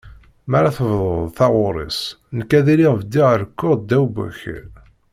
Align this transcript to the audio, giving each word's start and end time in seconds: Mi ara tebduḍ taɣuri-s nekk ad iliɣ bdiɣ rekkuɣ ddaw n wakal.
Mi 0.49 0.55
ara 0.59 0.75
tebduḍ 0.77 1.25
taɣuri-s 1.37 1.99
nekk 2.37 2.51
ad 2.59 2.67
iliɣ 2.73 2.93
bdiɣ 3.01 3.29
rekkuɣ 3.41 3.73
ddaw 3.77 4.05
n 4.09 4.13
wakal. 4.15 4.65